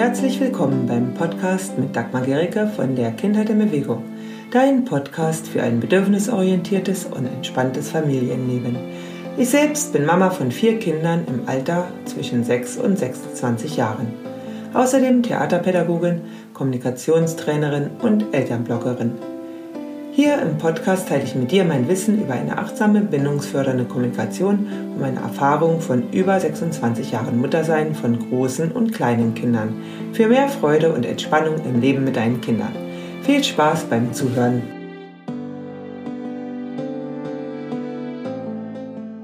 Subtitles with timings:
[0.00, 4.02] herzlich willkommen beim Podcast mit Dagmar Gericke von der Kindheit in Bewegung.
[4.50, 8.78] Dein Podcast für ein bedürfnisorientiertes und entspanntes Familienleben.
[9.36, 14.06] Ich selbst bin Mama von vier Kindern im Alter zwischen 6 und 26 Jahren.
[14.72, 16.22] Außerdem Theaterpädagogin,
[16.54, 19.12] Kommunikationstrainerin und Elternbloggerin.
[20.12, 25.00] Hier im Podcast teile ich mit dir mein Wissen über eine achtsame, bindungsfördernde Kommunikation und
[25.00, 29.80] meine Erfahrung von über 26 Jahren Muttersein von großen und kleinen Kindern.
[30.12, 32.74] Für mehr Freude und Entspannung im Leben mit deinen Kindern.
[33.22, 34.62] Viel Spaß beim Zuhören.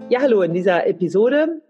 [0.08, 1.62] Ja, hallo, in dieser Episode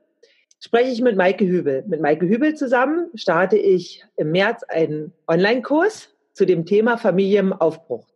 [0.61, 1.85] spreche ich mit Maike Hübel.
[1.89, 8.07] Mit Maike Hübel zusammen starte ich im März einen Online-Kurs zu dem Thema Familienaufbruch.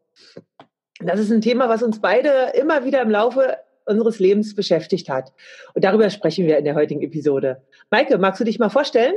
[1.01, 5.33] Das ist ein Thema, was uns beide immer wieder im Laufe unseres Lebens beschäftigt hat.
[5.75, 7.63] Und darüber sprechen wir in der heutigen Episode.
[7.91, 9.15] Maike, magst du dich mal vorstellen?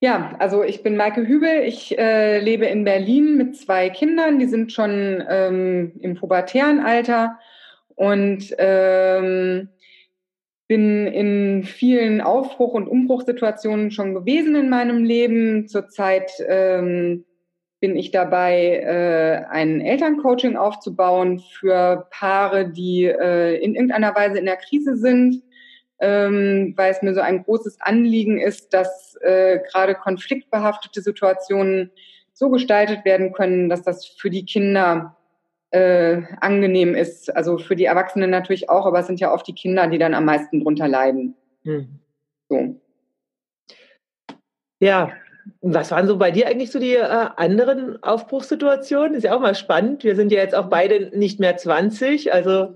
[0.00, 1.62] Ja, also ich bin Maike Hübel.
[1.64, 4.38] Ich äh, lebe in Berlin mit zwei Kindern.
[4.38, 7.38] Die sind schon ähm, im pubertären Alter
[7.96, 9.68] und ähm,
[10.68, 15.68] bin in vielen Aufbruch- und Umbruchssituationen schon gewesen in meinem Leben.
[15.68, 17.24] Zurzeit ähm,
[17.80, 24.44] bin ich dabei, äh, ein Elterncoaching aufzubauen für Paare, die äh, in irgendeiner Weise in
[24.44, 25.42] der Krise sind,
[25.98, 31.90] ähm, weil es mir so ein großes Anliegen ist, dass äh, gerade konfliktbehaftete Situationen
[32.32, 35.16] so gestaltet werden können, dass das für die Kinder
[35.70, 37.34] äh, angenehm ist.
[37.34, 40.14] Also für die Erwachsenen natürlich auch, aber es sind ja oft die Kinder, die dann
[40.14, 41.34] am meisten drunter leiden.
[41.64, 42.00] Hm.
[42.48, 42.80] So.
[44.80, 45.12] Ja,
[45.60, 49.14] was waren so bei dir eigentlich so die äh, anderen Aufbruchssituationen?
[49.14, 50.04] Ist ja auch mal spannend.
[50.04, 52.74] Wir sind ja jetzt auch beide nicht mehr 20, also.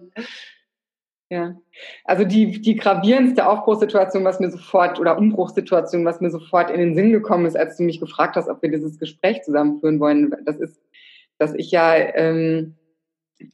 [1.30, 1.56] Ja,
[2.04, 6.94] also die, die gravierendste Aufbruchssituation, was mir sofort, oder Umbruchssituation, was mir sofort in den
[6.94, 10.58] Sinn gekommen ist, als du mich gefragt hast, ob wir dieses Gespräch zusammenführen wollen, das
[10.58, 10.80] ist,
[11.38, 12.76] dass ich ja ähm,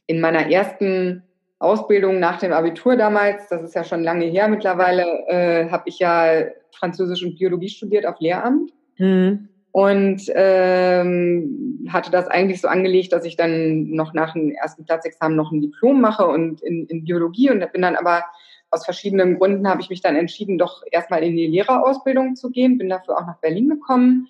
[0.05, 1.23] in meiner ersten
[1.59, 5.99] Ausbildung nach dem Abitur damals, das ist ja schon lange her mittlerweile, äh, habe ich
[5.99, 8.71] ja Französisch und Biologie studiert auf Lehramt.
[9.01, 9.49] Mhm.
[9.71, 15.35] Und ähm, hatte das eigentlich so angelegt, dass ich dann noch nach dem ersten Platzexamen
[15.35, 18.25] noch ein Diplom mache und in, in Biologie und bin dann aber
[18.69, 22.77] aus verschiedenen Gründen habe ich mich dann entschieden, doch erstmal in die Lehrerausbildung zu gehen,
[22.77, 24.27] bin dafür auch nach Berlin gekommen,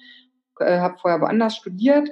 [0.59, 2.09] äh, habe vorher woanders studiert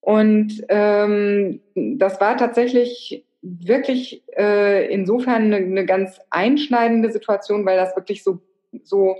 [0.00, 7.96] und ähm, das war tatsächlich wirklich äh, insofern eine, eine ganz einschneidende Situation, weil das
[7.96, 8.40] wirklich so
[8.82, 9.16] so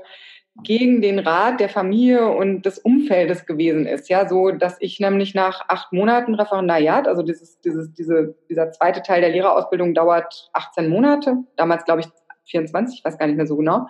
[0.63, 4.09] gegen den Rat der Familie und des Umfeldes gewesen ist.
[4.09, 9.03] Ja, so, dass ich nämlich nach acht Monaten Referendariat, also dieses, dieses, diese, dieser zweite
[9.03, 12.09] Teil der Lehrerausbildung dauert 18 Monate, damals glaube ich
[12.45, 13.87] 24, ich weiß gar nicht mehr so genau,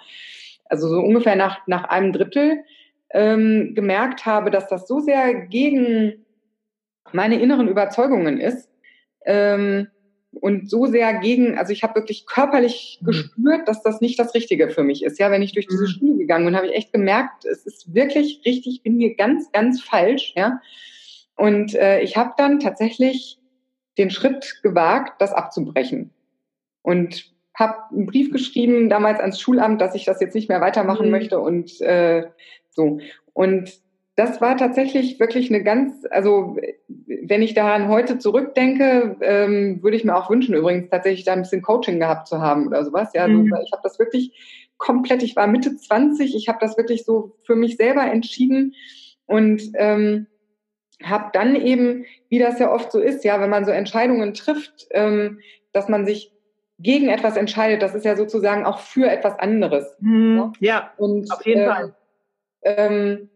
[0.67, 2.65] also so ungefähr nach, nach einem Drittel,
[3.12, 6.25] ähm, gemerkt habe, dass das so sehr gegen
[7.12, 8.71] meine inneren Überzeugungen ist,
[9.27, 9.89] ähm,
[10.41, 13.06] und so sehr gegen, also ich habe wirklich körperlich mhm.
[13.06, 15.19] gespürt, dass das nicht das Richtige für mich ist.
[15.19, 15.88] Ja, wenn ich durch diese mhm.
[15.88, 19.53] Schule gegangen bin, habe ich echt gemerkt, es ist wirklich richtig, ich bin hier ganz,
[19.53, 20.32] ganz falsch.
[20.37, 20.60] Ja,
[21.37, 23.38] und äh, ich habe dann tatsächlich
[23.98, 26.10] den Schritt gewagt, das abzubrechen
[26.82, 31.06] und habe einen Brief geschrieben damals ans Schulamt, dass ich das jetzt nicht mehr weitermachen
[31.06, 31.12] mhm.
[31.12, 32.26] möchte und äh,
[32.71, 33.00] so
[33.34, 33.72] und
[34.15, 36.56] das war tatsächlich wirklich eine ganz, also
[36.89, 41.43] wenn ich daran heute zurückdenke, ähm, würde ich mir auch wünschen, übrigens tatsächlich da ein
[41.43, 43.11] bisschen Coaching gehabt zu haben oder sowas.
[43.15, 43.49] Ja, mhm.
[43.49, 47.37] so, ich habe das wirklich komplett, ich war Mitte 20, ich habe das wirklich so
[47.45, 48.75] für mich selber entschieden
[49.27, 50.27] und ähm,
[51.03, 54.89] habe dann eben, wie das ja oft so ist, ja, wenn man so Entscheidungen trifft,
[54.91, 55.41] ähm,
[55.72, 56.33] dass man sich
[56.78, 59.97] gegen etwas entscheidet, das ist ja sozusagen auch für etwas anderes.
[60.01, 60.53] Mhm.
[60.61, 61.95] Ja, und, auf jeden ähm, Fall.
[62.62, 63.31] Ähm,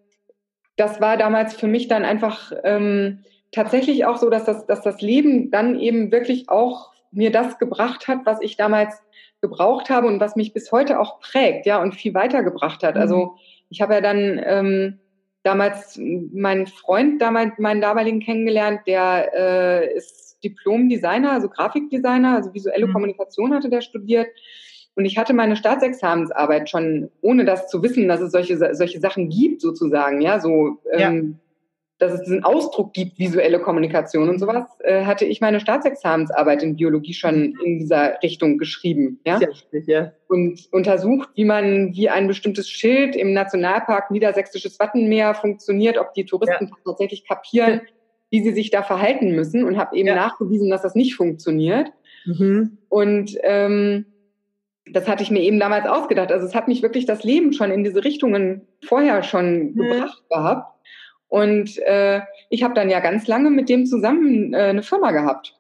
[0.77, 5.01] das war damals für mich dann einfach ähm, tatsächlich auch so, dass das, dass das
[5.01, 9.03] Leben dann eben wirklich auch mir das gebracht hat, was ich damals
[9.41, 12.97] gebraucht habe und was mich bis heute auch prägt, ja, und viel weitergebracht hat.
[12.97, 13.31] Also mhm.
[13.71, 14.99] ich habe ja dann ähm,
[15.43, 22.87] damals meinen Freund, damals meinen damaligen kennengelernt, der äh, ist Diplom-Designer, also Grafikdesigner, also visuelle
[22.87, 22.93] mhm.
[22.93, 24.29] Kommunikation hatte der studiert.
[24.97, 29.29] Und ich hatte meine Staatsexamensarbeit schon, ohne das zu wissen, dass es solche, solche Sachen
[29.29, 31.11] gibt, sozusagen, ja, so, ja.
[31.11, 31.39] Ähm,
[31.99, 36.77] dass es diesen Ausdruck gibt, visuelle Kommunikation und sowas, äh, hatte ich meine Staatsexamensarbeit in
[36.77, 39.37] Biologie schon in dieser Richtung geschrieben, ja.
[39.37, 40.13] Richtig, ja.
[40.29, 46.25] Und untersucht, wie man, wie ein bestimmtes Schild im Nationalpark Niedersächsisches Wattenmeer funktioniert, ob die
[46.25, 46.77] Touristen ja.
[46.85, 47.83] tatsächlich kapieren,
[48.31, 50.15] wie sie sich da verhalten müssen und habe eben ja.
[50.15, 51.93] nachgewiesen, dass das nicht funktioniert.
[52.27, 52.79] Mhm.
[52.89, 54.07] Und ähm,
[54.91, 56.31] das hatte ich mir eben damals ausgedacht.
[56.31, 59.77] Also es hat mich wirklich das Leben schon in diese Richtungen vorher schon mhm.
[59.77, 60.73] gebracht gehabt.
[61.29, 65.59] Und äh, ich habe dann ja ganz lange mit dem zusammen äh, eine Firma gehabt.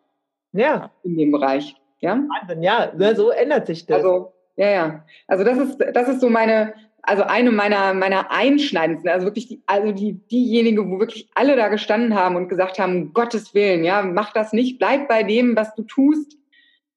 [0.52, 0.90] Ja.
[1.02, 1.74] In dem Bereich.
[2.00, 2.14] Ja.
[2.14, 3.96] Wahnsinn, ja, ne, so ändert sich das.
[3.96, 5.04] Also, ja, ja.
[5.26, 9.62] Also das ist, das ist so meine, also eine meiner, meiner einschneidendsten, also wirklich die,
[9.66, 13.82] also die, diejenige, wo wirklich alle da gestanden haben und gesagt haben, um Gottes Willen,
[13.82, 16.36] ja, mach das nicht, bleib bei dem, was du tust.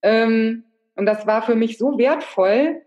[0.01, 0.63] Ähm,
[0.99, 2.83] und das war für mich so wertvoll,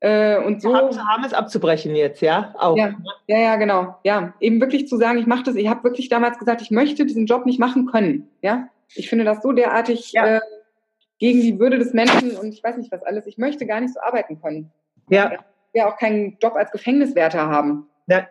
[0.00, 2.54] äh, und so haben, es abzubrechen jetzt, ja?
[2.58, 2.76] Auch.
[2.76, 2.94] Ja,
[3.26, 3.96] ja, ja, genau.
[4.04, 5.56] Ja, eben wirklich zu sagen, ich mache das.
[5.56, 8.28] Ich habe wirklich damals gesagt, ich möchte diesen Job nicht machen können.
[8.42, 10.36] Ja, ich finde das so derartig ja.
[10.36, 10.40] äh,
[11.18, 13.26] gegen die Würde des Menschen und ich weiß nicht was alles.
[13.26, 14.70] Ich möchte gar nicht so arbeiten können.
[15.08, 15.32] Ja.
[15.32, 17.88] Ich will auch keinen Job als Gefängniswärter haben.
[18.06, 18.28] Ja.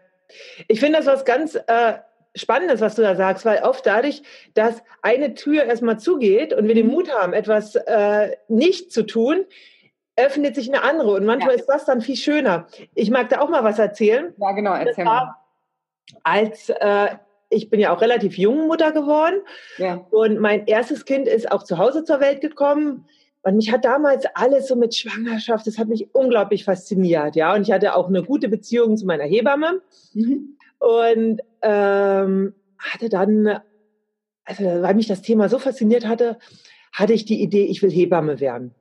[0.68, 1.94] Ich finde das was ganz äh,
[2.36, 4.22] Spannendes, was du da sagst, weil oft dadurch,
[4.54, 9.46] dass eine Tür erstmal zugeht und wir den Mut haben, etwas äh, nicht zu tun,
[10.18, 11.60] öffnet sich eine andere und manchmal ja.
[11.60, 12.68] ist das dann viel schöner.
[12.94, 14.34] Ich mag da auch mal was erzählen.
[14.38, 15.36] Ja, genau, erzähl mal.
[16.24, 17.08] Als äh,
[17.50, 19.42] ich bin ja auch relativ jung Mutter geworden
[19.78, 20.06] ja.
[20.12, 23.06] und mein erstes Kind ist auch zu Hause zur Welt gekommen.
[23.44, 27.54] Und mich hat damals alles so mit Schwangerschaft, das hat mich unglaublich fasziniert, ja.
[27.54, 29.82] Und ich hatte auch eine gute Beziehung zu meiner Hebamme
[30.14, 30.58] mhm.
[30.86, 33.60] Und ähm, hatte dann,
[34.44, 36.38] also weil mich das Thema so fasziniert hatte,
[36.94, 38.76] hatte ich die Idee, ich will Hebamme werden.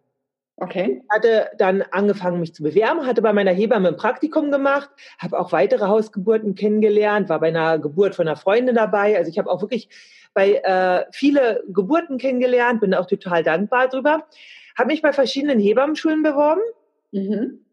[0.57, 1.03] Okay.
[1.09, 5.51] Hatte dann angefangen, mich zu bewerben, hatte bei meiner Hebamme ein Praktikum gemacht, habe auch
[5.53, 9.17] weitere Hausgeburten kennengelernt, war bei einer Geburt von einer Freundin dabei.
[9.17, 9.89] Also ich habe auch wirklich
[10.35, 14.27] bei äh, viele Geburten kennengelernt, bin auch total dankbar drüber.
[14.77, 16.63] Habe mich bei verschiedenen Hebammenschulen beworben.
[17.13, 17.65] Mhm.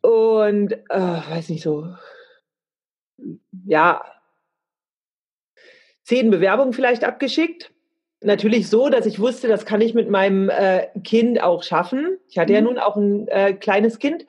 [0.00, 1.86] Und äh, weiß nicht so,
[3.66, 4.04] ja,
[6.04, 7.72] zehn Bewerbungen vielleicht abgeschickt
[8.24, 12.18] natürlich so, dass ich wusste, das kann ich mit meinem äh, Kind auch schaffen.
[12.28, 12.56] Ich hatte mhm.
[12.56, 14.26] ja nun auch ein äh, kleines Kind.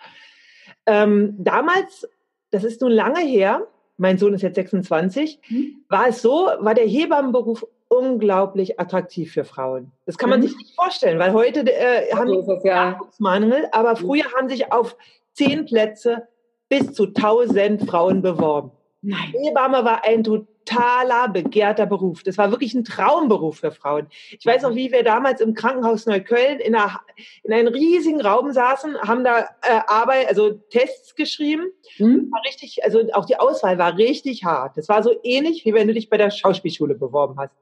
[0.86, 2.08] Ähm, damals,
[2.52, 3.68] das ist nun lange her,
[3.98, 5.84] mein Sohn ist jetzt 26, mhm.
[5.88, 9.92] war es so, war der Hebammenberuf unglaublich attraktiv für Frauen.
[10.06, 10.48] Das kann man mhm.
[10.48, 13.00] sich nicht vorstellen, weil heute äh, haben so die ja.
[13.20, 13.98] Mangel, aber mhm.
[13.98, 14.98] früher haben sich auf
[15.34, 16.28] zehn Plätze
[16.70, 18.72] bis zu 1000 Frauen beworben.
[19.06, 19.34] Nein.
[19.34, 22.24] Hebamme war ein totaler begehrter Beruf.
[22.24, 24.08] Das war wirklich ein Traumberuf für Frauen.
[24.32, 27.02] Ich weiß noch, wie wir damals im Krankenhaus Neukölln in, einer,
[27.44, 31.66] in einem riesigen Raum saßen, haben da äh, Arbeit, also Tests geschrieben.
[31.98, 32.32] Mhm.
[32.32, 34.78] War richtig, also auch die Auswahl war richtig hart.
[34.78, 37.54] Das war so ähnlich, wie wenn du dich bei der Schauspielschule beworben hast.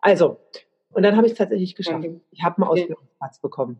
[0.00, 0.38] Also,
[0.92, 2.06] und dann habe ich es tatsächlich geschafft.
[2.30, 3.78] Ich habe einen Ausbildungsplatz bekommen.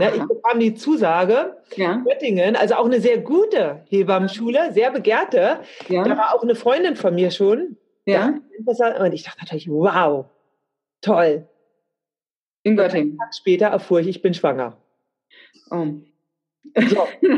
[0.00, 1.96] Ne, ich bekam die Zusage, ja.
[2.04, 5.58] Göttingen, also auch eine sehr gute Hebammenschule, sehr begehrte.
[5.88, 6.04] Ja.
[6.04, 7.76] Da war auch eine Freundin von mir schon.
[8.06, 8.34] Ja.
[9.00, 10.26] Und ich dachte natürlich, wow,
[11.00, 11.48] toll.
[12.62, 13.18] In Göttingen.
[13.18, 14.76] Tag später erfuhr ich, ich bin schwanger.
[15.70, 15.86] Oh.
[16.76, 17.08] So.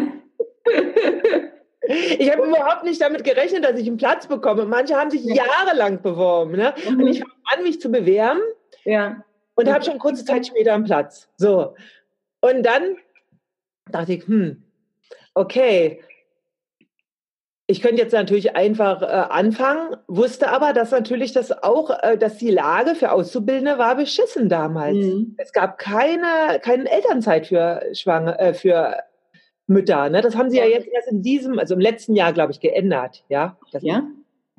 [2.18, 4.66] ich habe überhaupt nicht damit gerechnet, dass ich einen Platz bekomme.
[4.66, 5.44] Manche haben sich ja.
[5.46, 6.52] jahrelang beworben.
[6.52, 6.74] Ne?
[6.88, 7.00] Mhm.
[7.00, 8.40] Und ich fange an, mich zu bewerben.
[8.84, 9.24] Ja.
[9.54, 11.28] Und habe schon kurze Zeit später einen Platz.
[11.36, 11.74] So.
[12.40, 12.96] Und dann
[13.90, 14.62] dachte ich, hm,
[15.34, 16.00] okay,
[17.70, 22.36] ich könnte jetzt natürlich einfach äh, anfangen, wusste aber, dass natürlich das auch, äh, dass
[22.36, 24.96] die Lage für Auszubildende war beschissen damals.
[24.96, 25.36] Mhm.
[25.38, 28.96] Es gab keine, keine Elternzeit für Schwanger, äh, für
[29.68, 30.10] Mütter.
[30.10, 30.20] Ne?
[30.20, 30.64] Das haben sie ja.
[30.64, 30.70] ja.
[30.70, 33.24] jetzt erst in diesem, also im letzten Jahr, glaube ich, geändert.
[33.28, 34.02] Ja, das, ja?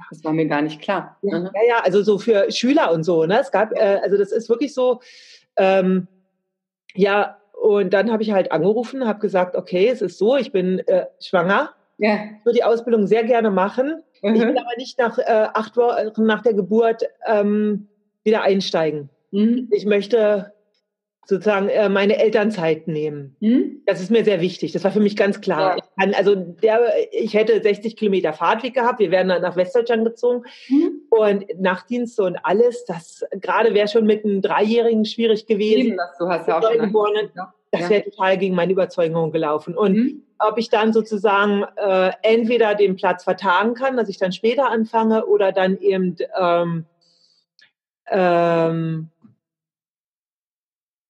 [0.09, 1.17] das war mir gar nicht klar.
[1.21, 1.49] Ja, mhm.
[1.53, 3.25] ja, ja, also so für Schüler und so.
[3.25, 3.41] Ne?
[3.41, 5.01] Es gab, äh, also das ist wirklich so,
[5.57, 6.07] ähm,
[6.95, 10.79] ja, und dann habe ich halt angerufen, habe gesagt, okay, es ist so, ich bin
[10.87, 12.15] äh, schwanger, ja.
[12.15, 14.01] ich würde die Ausbildung sehr gerne machen.
[14.23, 14.35] Mhm.
[14.35, 17.87] Ich will aber nicht nach äh, acht Wochen nach der Geburt ähm,
[18.23, 19.09] wieder einsteigen.
[19.29, 19.67] Mhm.
[19.69, 20.53] Ich möchte
[21.27, 23.35] sozusagen äh, meine Elternzeit nehmen.
[23.41, 23.83] Mhm.
[23.85, 24.71] Das ist mir sehr wichtig.
[24.71, 25.77] Das war für mich ganz klar.
[25.77, 25.83] Ja.
[25.83, 28.99] Ich kann, also der, ich hätte 60 Kilometer Fahrtweg gehabt.
[28.99, 31.00] Wir wären dann nach Westdeutschland gezogen mhm.
[31.11, 32.85] Und Nachtdienste und alles.
[32.85, 35.87] Das gerade wäre schon mit einem Dreijährigen schwierig gewesen.
[35.87, 37.29] Eben, das, du hast ja auch schon geborenen,
[37.71, 39.77] Das wäre total gegen meine Überzeugung gelaufen.
[39.77, 40.23] Und mhm.
[40.39, 45.25] ob ich dann sozusagen äh, entweder den Platz vertagen kann, dass ich dann später anfange,
[45.25, 46.85] oder dann eben ähm,
[48.07, 49.09] ähm,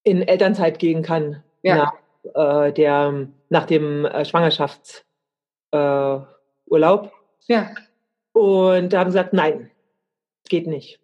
[0.04, 1.76] in Elternzeit gehen kann ja.
[1.76, 1.92] nach,
[2.68, 6.26] äh, der, nach dem äh, Schwangerschaftsurlaub.
[6.68, 7.10] Äh,
[7.46, 7.70] ja.
[8.32, 9.71] Und da haben sie gesagt, nein,
[10.52, 11.00] geht nicht.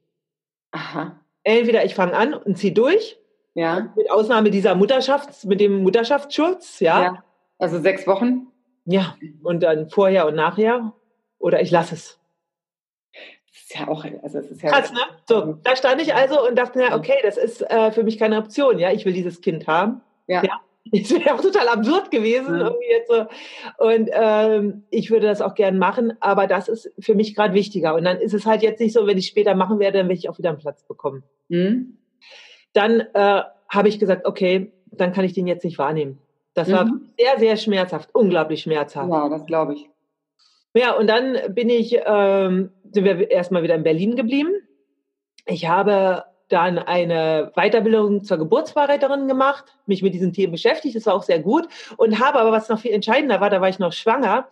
[0.70, 1.18] Aha.
[1.42, 3.18] Entweder ich fange an und ziehe durch,
[3.54, 3.92] ja.
[3.96, 7.02] mit Ausnahme dieser Mutterschafts, mit dem Mutterschaftsschutz, ja.
[7.02, 7.24] ja.
[7.58, 8.46] Also sechs Wochen?
[8.84, 10.92] Ja, und dann vorher und nachher.
[11.38, 12.18] Oder ich lasse es
[13.68, 14.70] ist ja auch, also es ist ja.
[14.70, 15.00] Krass, ne?
[15.28, 18.38] So, da stand ich also und dachte mir, okay, das ist äh, für mich keine
[18.38, 20.00] Option, ja, ich will dieses Kind haben.
[20.26, 20.42] Ja.
[20.42, 20.60] ja.
[20.92, 22.58] Es wäre auch total absurd gewesen.
[22.58, 22.72] Ja.
[22.88, 23.26] Jetzt so.
[23.78, 27.94] Und ähm, ich würde das auch gern machen, aber das ist für mich gerade wichtiger.
[27.94, 30.18] Und dann ist es halt jetzt nicht so, wenn ich später machen werde, dann werde
[30.18, 31.22] ich auch wieder einen Platz bekommen.
[31.48, 31.98] Mhm.
[32.72, 36.18] Dann äh, habe ich gesagt, okay, dann kann ich den jetzt nicht wahrnehmen.
[36.54, 37.10] Das war mhm.
[37.18, 39.10] sehr, sehr schmerzhaft, unglaublich schmerzhaft.
[39.10, 39.88] Ja, das glaube ich.
[40.74, 44.52] Ja, und dann bin ich, ähm, sind wir erstmal wieder in Berlin geblieben.
[45.46, 51.14] Ich habe dann eine Weiterbildung zur Geburtsvorreiterin gemacht, mich mit diesen Themen beschäftigt, das war
[51.14, 53.92] auch sehr gut und habe aber, was noch viel entscheidender war, da war ich noch
[53.92, 54.48] schwanger,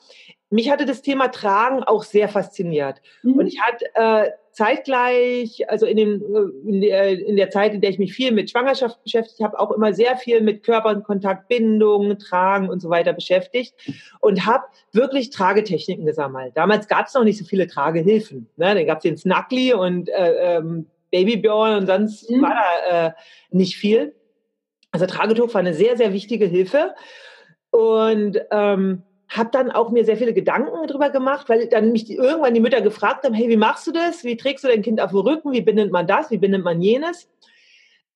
[0.51, 3.03] mich hatte das Thema Tragen auch sehr fasziniert.
[3.23, 3.35] Mhm.
[3.35, 7.81] Und ich hatte äh, zeitgleich, also in, dem, äh, in, der, in der Zeit, in
[7.81, 12.19] der ich mich viel mit Schwangerschaft beschäftigt habe, auch immer sehr viel mit Körperkontakt, Bindung,
[12.19, 13.75] Tragen und so weiter beschäftigt
[14.21, 16.53] und habe wirklich Tragetechniken gesammelt.
[16.57, 18.49] Damals gab es noch nicht so viele Tragehilfen.
[18.57, 18.75] Ne?
[18.75, 22.43] Dann gab es den Snuggly und äh, ähm, Babybjörn und sonst mhm.
[22.43, 23.13] war da äh,
[23.51, 24.15] nicht viel.
[24.91, 26.95] Also Tragetuch war eine sehr, sehr wichtige Hilfe.
[27.71, 32.15] Und ähm, habe dann auch mir sehr viele Gedanken darüber gemacht, weil dann mich die,
[32.15, 34.25] irgendwann die Mütter gefragt haben, hey, wie machst du das?
[34.25, 35.53] Wie trägst du dein Kind auf dem Rücken?
[35.53, 36.31] Wie bindet man das?
[36.31, 37.29] Wie bindet man jenes?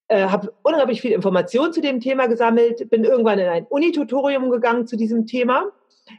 [0.09, 4.87] Äh, habe unheimlich viel Information zu dem Thema gesammelt, bin irgendwann in ein Unitutorium gegangen
[4.87, 5.71] zu diesem Thema,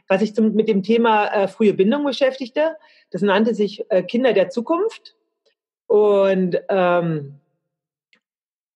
[0.08, 2.76] was sich zum, mit dem Thema äh, frühe Bindung beschäftigte.
[3.10, 5.14] Das nannte sich äh, Kinder der Zukunft.
[5.92, 7.34] Und ähm,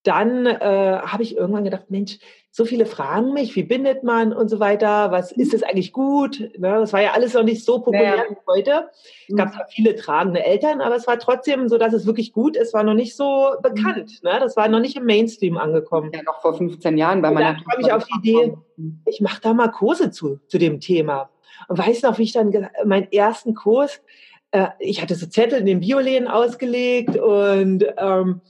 [0.02, 2.18] dann äh, habe ich irgendwann gedacht, Mensch,
[2.50, 6.40] so viele fragen mich, wie bindet man und so weiter, was ist es eigentlich gut?
[6.58, 8.22] Ne, das war ja alles noch nicht so populär ja.
[8.28, 8.90] wie heute.
[9.28, 12.54] Es gab zwar viele tragende Eltern, aber es war trotzdem so, dass es wirklich gut
[12.54, 14.22] ist, war noch nicht so bekannt.
[14.22, 14.36] Ne?
[14.38, 16.10] Das war noch nicht im Mainstream angekommen.
[16.12, 18.58] Ja, noch vor 15 Jahren bei meiner Da kam ich auf die Idee,
[19.06, 21.30] ich mache da mal Kurse zu, zu dem Thema.
[21.68, 24.02] Und weiß noch, wie ich dann meinen ersten Kurs,
[24.50, 28.40] äh, ich hatte so Zettel in den Bioläden ausgelegt und ähm,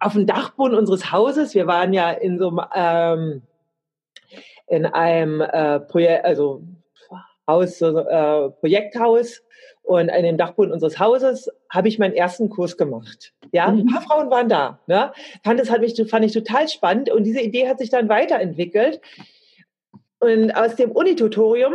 [0.00, 3.42] auf dem Dachboden unseres Hauses, wir waren ja in so ähm,
[4.66, 6.62] in einem äh, Projekt, also
[7.46, 9.42] Haus, so, äh, Projekthaus
[9.82, 13.34] und an dem Dachboden unseres Hauses habe ich meinen ersten Kurs gemacht.
[13.52, 14.04] Ja, ein paar mhm.
[14.04, 14.80] Frauen waren da.
[14.86, 15.12] Ne?
[15.42, 19.00] Fand das hat mich, fand ich total spannend und diese Idee hat sich dann weiterentwickelt.
[20.20, 21.74] Und aus dem Unitutorium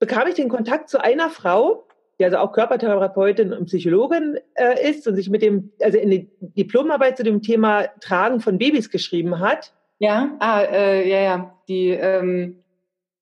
[0.00, 1.87] bekam ich den Kontakt zu einer Frau,
[2.18, 6.30] die also auch Körpertherapeutin und Psychologin äh, ist und sich mit dem, also in die
[6.40, 9.72] Diplomarbeit zu dem Thema Tragen von Babys geschrieben hat.
[9.98, 12.62] Ja, ah, äh, ja, ja, die, ähm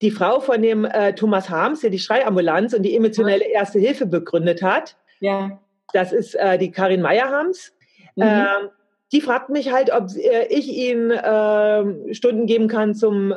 [0.03, 4.07] die Frau von dem äh, Thomas Harms, der die Schreiambulanz und die emotionelle Erste Hilfe
[4.07, 4.97] begründet hat.
[5.21, 5.59] Ja.
[5.93, 7.73] Das ist äh, die Karin Meyer-Harms.
[8.17, 8.23] Mhm.
[8.23, 8.69] Ähm,
[9.13, 13.37] die fragt mich halt, ob äh, ich ihnen äh, Stunden geben kann zum äh,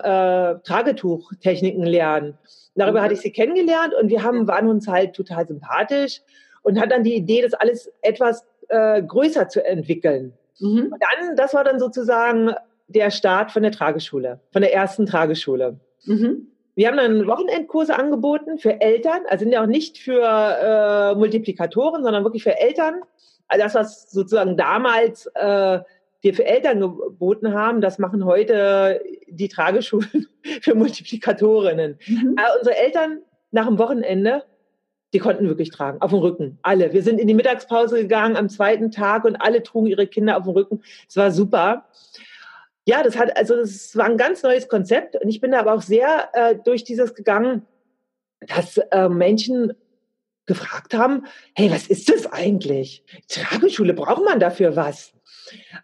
[0.59, 2.37] Tragetuchtechniken lernen.
[2.75, 6.21] Darüber hatte ich sie kennengelernt und wir haben, waren uns halt total sympathisch
[6.61, 10.33] und hat dann die Idee, das alles etwas äh, größer zu entwickeln.
[10.59, 10.91] Mhm.
[10.93, 12.53] Und dann, das war dann sozusagen
[12.87, 15.79] der Start von der Trageschule, von der ersten Trageschule.
[16.05, 16.47] Mhm.
[16.75, 22.03] Wir haben dann Wochenendkurse angeboten für Eltern, also sind ja auch nicht für äh, Multiplikatoren,
[22.03, 23.01] sondern wirklich für Eltern.
[23.47, 25.79] Also das, was sozusagen damals äh,
[26.21, 30.27] wir für Eltern geboten haben, das machen heute die Trageschulen
[30.61, 31.97] für Multiplikatorinnen.
[32.05, 32.35] Mhm.
[32.37, 33.19] Aber unsere Eltern
[33.51, 34.43] nach dem Wochenende,
[35.13, 36.93] die konnten wirklich tragen, auf dem Rücken, alle.
[36.93, 40.43] Wir sind in die Mittagspause gegangen am zweiten Tag und alle trugen ihre Kinder auf
[40.43, 40.81] dem Rücken.
[41.07, 41.85] Es war super.
[42.85, 45.73] Ja, das hat, also das war ein ganz neues Konzept und ich bin da aber
[45.73, 47.65] auch sehr äh, durch dieses gegangen,
[48.41, 49.73] dass äh, Menschen
[50.45, 53.03] gefragt haben, hey, was ist das eigentlich?
[53.27, 55.13] Trageschule, braucht man dafür was?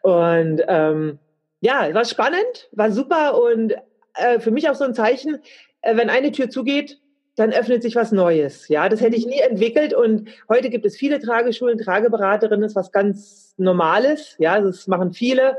[0.02, 1.20] Und ähm,
[1.62, 3.74] ja, war spannend, war super und
[4.16, 5.42] äh, für mich auch so ein Zeichen,
[5.82, 7.00] äh, wenn eine Tür zugeht,
[7.36, 8.68] dann öffnet sich was Neues.
[8.70, 12.92] Ja, das hätte ich nie entwickelt und heute gibt es viele Trageschulen, Trageberaterinnen, ist was
[12.92, 14.36] ganz Normales.
[14.40, 15.58] Ja, das machen viele.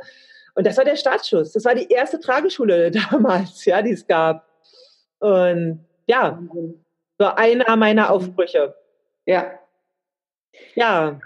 [0.55, 1.53] Und das war der Startschuss.
[1.53, 4.47] Das war die erste Trageschule damals, ja, die es gab.
[5.19, 6.43] Und ja,
[7.19, 8.75] so einer meiner Aufbrüche.
[9.27, 9.59] Ja.
[10.75, 11.21] Ja.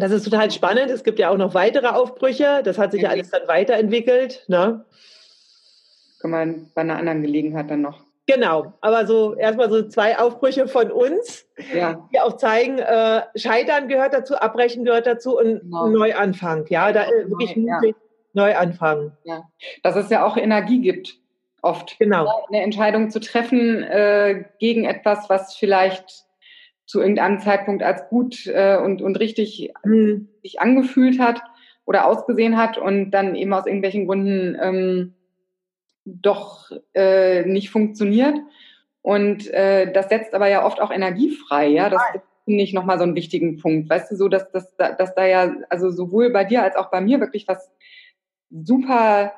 [0.00, 0.90] Das ist total spannend.
[0.90, 2.62] Es gibt ja auch noch weitere Aufbrüche.
[2.64, 4.44] Das hat sich ja alles dann weiterentwickelt.
[4.48, 4.84] Ne?
[6.20, 8.00] Kann man bei einer anderen Gelegenheit dann noch.
[8.26, 12.08] Genau, aber so erstmal so zwei Aufbrüche von uns, ja.
[12.12, 15.88] die auch zeigen, äh, Scheitern gehört dazu, Abbrechen gehört dazu und genau.
[15.88, 16.64] Neuanfang.
[16.68, 17.80] Ja, da äh, wirklich Neu, ja.
[18.34, 19.12] Neuanfang.
[19.24, 19.48] Ja.
[19.82, 21.16] Dass es ja auch Energie gibt,
[21.62, 21.98] oft.
[21.98, 22.44] Genau.
[22.48, 26.24] Eine Entscheidung zu treffen äh, gegen etwas, was vielleicht
[26.90, 30.28] zu irgendeinem Zeitpunkt als gut äh, und, und richtig mhm.
[30.42, 31.40] sich angefühlt hat
[31.84, 35.14] oder ausgesehen hat und dann eben aus irgendwelchen Gründen ähm,
[36.04, 38.36] doch äh, nicht funktioniert.
[39.02, 41.88] Und äh, das setzt aber ja oft auch Energie frei, ja.
[41.88, 42.02] Das
[42.44, 43.88] finde ich nochmal so einen wichtigen Punkt.
[43.88, 47.00] Weißt du, so dass, dass, dass da ja, also sowohl bei dir als auch bei
[47.00, 47.70] mir wirklich was
[48.50, 49.32] super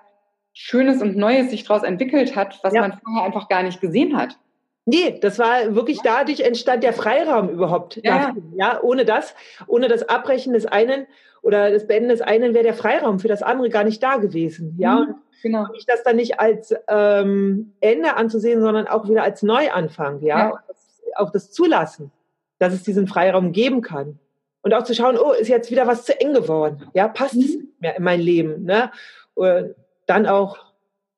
[0.55, 2.81] Schönes und Neues sich daraus entwickelt hat, was ja.
[2.81, 4.39] man vorher einfach gar nicht gesehen hat.
[4.85, 8.01] Nee, das war wirklich dadurch entstand der Freiraum überhaupt.
[8.03, 8.81] Ja, dafür, ja.
[8.83, 9.35] ohne das,
[9.69, 11.07] ohne das Abbrechen des einen
[11.43, 14.77] oder das Beenden des einen wäre der Freiraum für das andere gar nicht da gewesen.
[14.79, 15.63] Ja, mhm, genau.
[15.63, 20.21] Und das dann nicht als ähm, Ende anzusehen, sondern auch wieder als Neuanfang.
[20.23, 20.63] Ja, ja.
[21.17, 22.11] auch das Zulassen,
[22.59, 24.19] dass es diesen Freiraum geben kann
[24.63, 26.89] und auch zu schauen, oh, ist jetzt wieder was zu eng geworden.
[26.95, 27.41] Ja, passt mhm.
[27.41, 28.65] es nicht mehr in mein Leben.
[28.65, 28.91] Ne?
[29.35, 29.75] Und
[30.07, 30.59] dann auch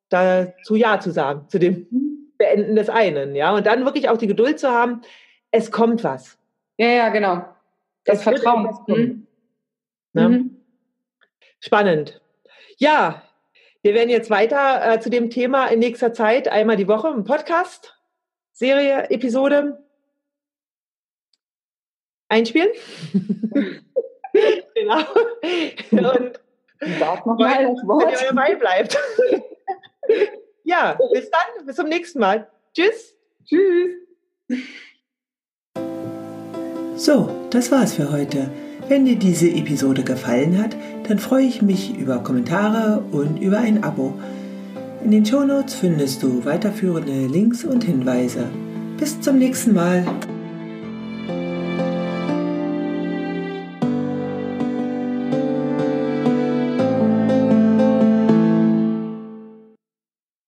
[0.09, 2.04] dazu Ja zu sagen, zu dem mhm.
[2.39, 3.55] Beenden des einen, ja.
[3.55, 5.03] Und dann wirklich auch die Geduld zu haben,
[5.51, 6.39] es kommt was.
[6.77, 7.45] Ja, ja, genau.
[8.05, 8.77] Das es Vertrauen.
[8.87, 9.27] Mhm.
[10.13, 10.29] Ne?
[10.29, 10.57] Mhm.
[11.61, 12.21] Spannend.
[12.79, 13.23] Ja,
[13.83, 17.25] wir werden jetzt weiter äh, zu dem Thema in nächster Zeit einmal die Woche im
[17.25, 17.99] Podcast,
[18.53, 19.85] Serie, Episode
[22.29, 22.71] einspielen.
[24.75, 25.05] genau.
[25.91, 26.41] Und
[26.99, 28.05] Sag noch mal das Wort.
[28.07, 28.99] Wenn ihr dabei bleibt.
[30.75, 32.49] Ja, bis dann, bis zum nächsten Mal.
[32.75, 33.15] Tschüss.
[33.45, 33.95] Tschüss.
[36.97, 38.51] So, das war's für heute.
[38.89, 40.77] Wenn dir diese Episode gefallen hat,
[41.09, 44.15] dann freue ich mich über Kommentare und über ein Abo.
[45.05, 48.49] In den Shownotes findest du weiterführende Links und Hinweise.
[48.99, 50.05] Bis zum nächsten Mal.